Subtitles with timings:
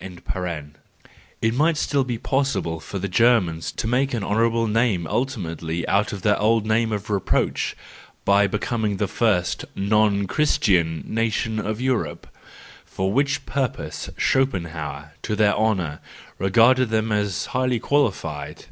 [0.00, 5.84] —It might still be pos¬ sible for the Germans to make an honourable name ultimately
[5.88, 7.76] out of their old name of reproach,
[8.24, 12.28] by becoming the first non Christian nation of Europe;
[12.84, 15.98] for which purpose Schopenhauer, to their honour,
[16.38, 18.66] regarded them as highly qualified.